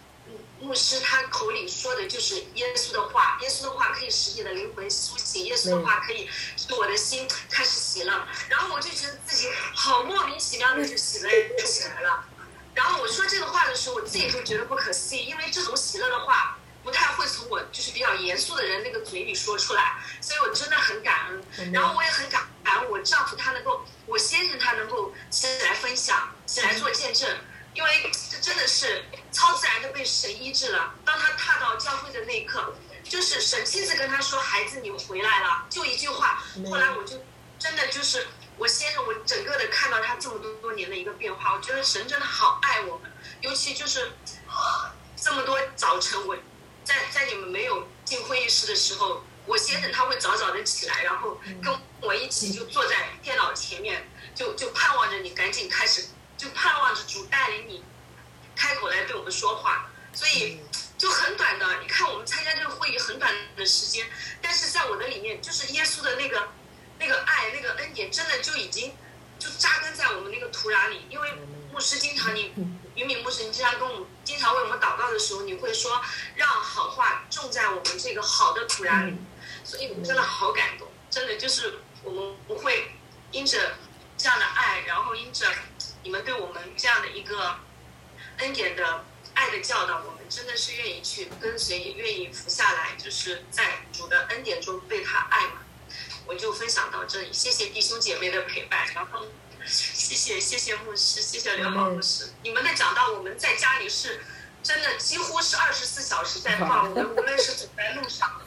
[0.61, 8.27] 牧师他口里说的就是耶稣的话，耶稣的话可以使你的灵魂苏醒，耶稣的话可以使我的心开始喜乐。
[8.51, 11.31] 然后我就觉得自己好莫名其妙的就喜乐
[11.65, 12.27] 起来了。
[12.75, 21.73] 然后我说这个话的时候，我自己都觉得不可思议，因为这种喜乐的话不太会从我就是比较严肃的人那个嘴里说出来，所以我真的很感恩。
[21.73, 27.29] 然后我也很感感让我丈夫他能够，我先生他能够起来分享，起来做见证，
[27.75, 30.93] 因为这真的是超自然的被神医治了。
[31.05, 36.43] 当他踏到教会的那一刻，就是神亲自跟他说：“孩子，你回来了。”就一句话。
[36.69, 37.23] 后来我就
[37.59, 38.27] 真的就是
[38.57, 44.13] 我先生，我整个的看到他这么多多年的一个变化，我觉得神真的好爱我们，尤其就是
[45.17, 46.37] 这么多早晨，我
[46.85, 49.25] 在在你们没有进会议室的时候。
[49.47, 56.07] 我先生他会早早的起来，然后跟我一起就坐在电脑前面，就就盼望着你赶紧开始，
[56.39, 57.85] 就盼望着主带领你
[58.57, 59.91] 开口来对我们说话。
[60.15, 60.63] 所以
[60.97, 64.07] 就很短的，你看我们参加这个会议很短的时间，
[64.41, 66.49] 但是在我的里面，就是耶稣的那个
[66.99, 68.95] 那个爱、那个恩典，真的就已经
[69.39, 71.07] 就扎根在我们那个土壤里。
[71.09, 71.33] 因为
[71.73, 72.53] 牧师经常你。
[72.95, 76.01] 云敏牧师，你经常跟我们经常为我们祷告的时候，你会说
[76.37, 79.17] 让好话种在我们这个好的土壤里，
[79.65, 82.93] 所以真的好感动，真的就是我们不会
[83.33, 83.75] 因着
[84.17, 85.53] 这样的爱，然后因着
[86.05, 87.59] 你们对我们这样的一个
[88.39, 95.63] 恩典的爱的教导，我们真的是愿意去跟随，也愿意服下来，就是在主的恩典中被他爱嘛。
[96.27, 99.27] 我就分享到这里，谢谢弟兄姐妹的陪伴，然后。
[99.67, 102.35] 谢谢谢谢牧师，谢谢刘宝牧师。
[102.43, 104.23] 你们的讲道，我们在家里是
[104.63, 106.91] 真的几乎是二十四小时在放。
[106.91, 108.43] 我们无论是走在路上，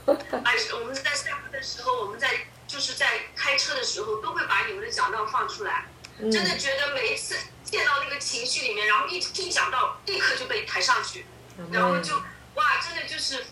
[0.46, 5.88] 还是我们在散步的时候，我们在就是在开车的时候，都会把你们的讲道放出来。
[6.20, 11.26] 真的觉得每一次见到那个情绪里面，然后一听讲道，立刻就被抬上去，
[11.72, 12.16] 然后就
[12.54, 13.44] 哇，真的就是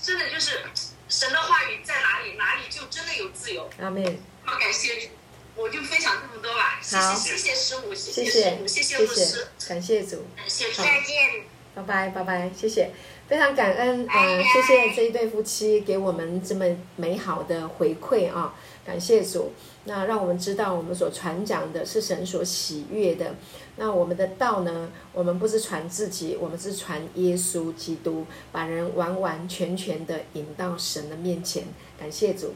[0.00, 0.64] 真的就是
[1.10, 3.68] 神的话语在哪里，哪里就真的有自由。
[3.80, 4.18] 阿妹。
[4.44, 5.10] 好，感谢。
[5.56, 11.44] 我就分享这么多吧，谢谢谢谢师母，谢谢师母，谢谢牧师，感谢主，感谢主，再见，
[11.74, 12.90] 拜拜拜拜，谢谢，
[13.28, 16.64] 非常感恩嗯、呃，谢谢这一对夫妻给我们这么
[16.96, 18.54] 美好的回馈啊，
[18.84, 19.52] 感谢主，
[19.84, 23.34] 那让我们知道我们所传讲的是神所喜悦的，
[23.76, 31.64] 那我们的道呢，我们不是传自己，我们是传耶稣基督，把人完完全全的引到神的面前，
[31.98, 32.54] 感谢主。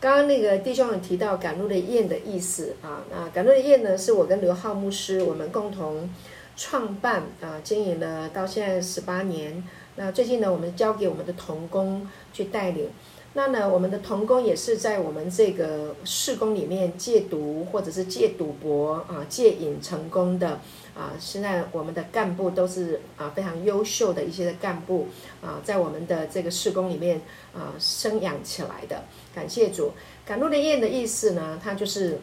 [0.00, 6.08] 刚刚那个弟兄有提到赶路的雁的意思啊，那赶路的雁呢，是我跟刘浩牧师我们共同
[6.56, 9.62] 创办啊，经营了到现在十八年。
[9.96, 12.90] 那最近呢，我们交给我们的同工去带领。
[13.36, 20.58] 那呢，我们的童工也是在我们这个事工里面戒毒或者是戒赌博啊、戒瘾成功的
[20.94, 21.12] 啊。
[21.20, 25.08] 现在我们的干部都是啊非常优秀的一些干部
[25.42, 27.20] 啊，在我们的这个事工里面
[27.52, 29.04] 啊生养起来的。
[29.34, 29.92] 感谢主，
[30.24, 32.18] 赶路的雁的意思呢，它就是，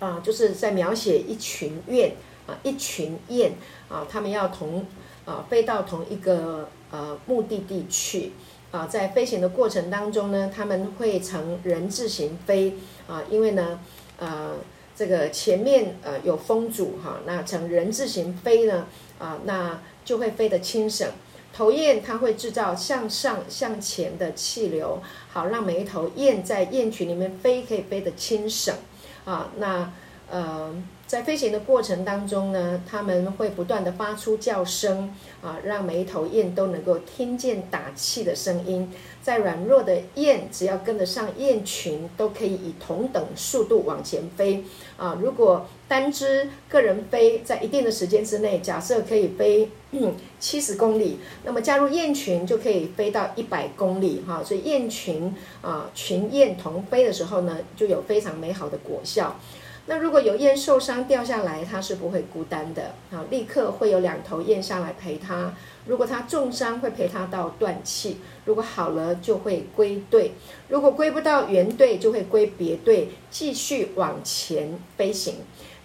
[0.00, 2.12] 啊，就是在描写一群雁
[2.46, 3.52] 啊，一群雁
[3.88, 4.84] 啊，他们要同
[5.24, 8.32] 啊飞到同一个呃目的地去
[8.70, 12.74] 啊，在飞行的过程当中呢，他们会呈人字形飞
[13.08, 13.80] 啊，因为呢，
[14.18, 14.52] 呃，
[14.94, 18.86] 这个前面呃有风阻哈，那呈人字形飞呢
[19.18, 21.08] 啊，那就会飞得轻省。
[21.52, 28.72] 头雁它会制造向上向前的气流，好让每一头雁在雁群里面飞可以飞得轻省
[29.24, 29.50] 啊。
[29.58, 29.92] 那
[30.30, 30.72] 呃，
[31.10, 38.88] 在飞行的过程当中呢，它们会不断地发出叫声啊，让每一头雁都能够听见打气的声音。
[39.20, 44.62] 在软弱的雁，只要跟得上雁群，都可以以同等速度往前飞
[44.96, 45.18] 啊。
[45.20, 49.68] 如果单只个人飞，在一定的时间之内，假设可以飞
[50.38, 54.44] 七十公里，那么加入雁群就可以飞到一百公里哈。
[54.44, 59.36] 所以雁群啊，群雁同飞的时候呢，就有非常美好的果效。
[59.86, 65.52] 那如果有雁受伤掉下来，它是不会孤单的好，立刻会有两头雁上来陪它。
[65.86, 70.30] 如果它重伤，会陪它到断气；如果好了，就会归队；
[70.68, 75.34] 如果归不到原队，就会归别队，继续往前飞行。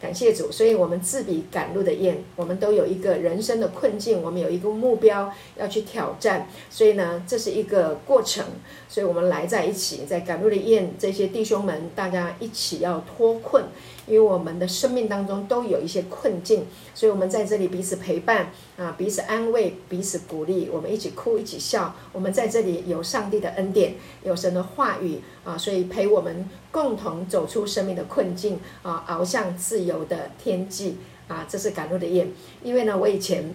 [0.01, 6.47] 感谢主，所以我们自比赶路的雁，我们都有一个人生的困境，我们有一个目标要去挑战。
[6.69, 8.45] 所以呢，这是一个过程，
[8.87, 13.63] 所以我们来在一起，在赶路的雁这些弟兄们，大家一起要脱困。
[14.07, 21.95] 因为我们的生命当中都有一些困境，所以我们在这里彼此陪伴啊，彼此安慰，彼此鼓励，我们一起哭，一起笑。
[22.13, 30.97] 我们在这里有上帝的恩典，有神的话语啊，所以陪我们共同走出生命的困境啊，翱向自由的天际
[31.27, 31.45] 啊。
[31.49, 32.27] 这是赶路的雁。
[32.61, 33.53] 因为呢，我以前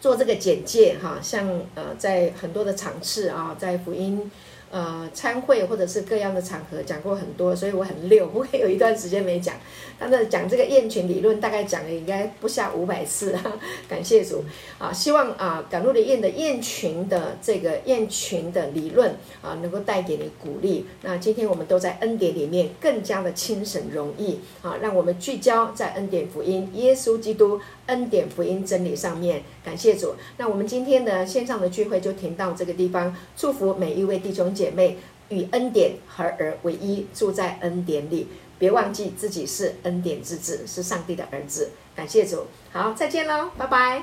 [0.00, 4.30] 做这个简介哈，像呃，在很多的场次啊，在福音。
[4.70, 9.54] 呃参会或者是各样的场合讲过很多，所以我很溜， 不会有一段时间没讲。
[9.98, 13.42] 但是讲这个雁群理论，大概讲了应该不下五百次啊，
[13.88, 14.44] 感谢主
[14.78, 14.92] 啊！
[14.92, 19.10] 希望啊，赶路的雁的雁群的这个雁群的理论
[19.42, 20.86] 啊，能够带给你鼓励。
[21.02, 24.76] 那今天我们都在恩典里面，更加的轻省容易啊！
[24.80, 29.42] 让我们聚焦在恩典福音、耶稣基督恩典福音真理上面。
[29.64, 30.14] 感谢主。
[30.36, 34.98] 那我们今天的线上的聚会就停到这个地方，祝福每一位弟兄姐妹
[35.28, 38.28] 与恩典合而为一，住在恩典里。
[38.58, 41.70] 别忘记自己是恩典之子，是上帝的儿子。
[41.94, 44.02] 感谢主，好，再见喽，拜拜。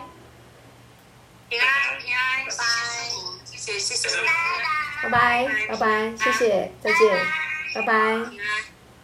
[1.49, 1.67] 平安
[1.99, 2.63] 平安，拜拜，
[3.43, 4.17] 谢谢谢谢，
[5.03, 7.25] 拜拜拜拜，谢谢，再见，
[7.75, 7.93] 拜拜，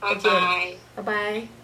[0.01, 0.31] 再见，
[0.95, 1.60] 拜拜。